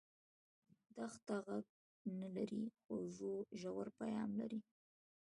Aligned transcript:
دښته 0.95 1.35
غږ 1.45 1.65
نه 2.19 2.27
لري 2.35 2.63
خو 2.81 2.93
ژور 3.61 3.87
پیغام 3.99 4.29
لري. 4.41 4.59